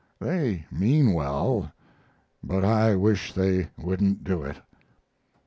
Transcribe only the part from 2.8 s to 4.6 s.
wish they wouldn't do it."